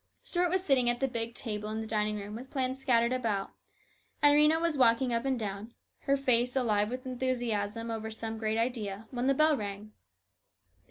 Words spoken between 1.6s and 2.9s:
in the dining room with plans